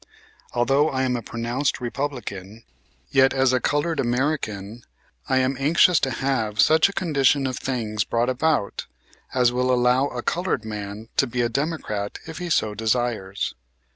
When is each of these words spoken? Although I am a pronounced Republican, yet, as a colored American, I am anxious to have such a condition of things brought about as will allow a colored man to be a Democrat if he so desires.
Although 0.53 0.89
I 0.89 1.03
am 1.03 1.15
a 1.15 1.21
pronounced 1.21 1.79
Republican, 1.79 2.63
yet, 3.11 3.35
as 3.35 3.53
a 3.53 3.59
colored 3.59 3.99
American, 3.99 4.81
I 5.29 5.37
am 5.37 5.55
anxious 5.59 5.99
to 5.99 6.09
have 6.09 6.59
such 6.59 6.89
a 6.89 6.93
condition 6.93 7.45
of 7.45 7.57
things 7.59 8.03
brought 8.03 8.27
about 8.27 8.87
as 9.35 9.51
will 9.53 9.71
allow 9.71 10.07
a 10.07 10.23
colored 10.23 10.65
man 10.65 11.09
to 11.17 11.27
be 11.27 11.41
a 11.43 11.49
Democrat 11.49 12.17
if 12.25 12.39
he 12.39 12.49
so 12.49 12.73
desires. 12.73 13.53